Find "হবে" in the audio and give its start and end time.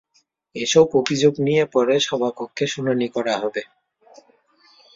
3.37-3.61